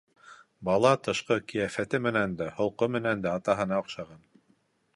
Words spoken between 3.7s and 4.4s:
оҡшаған.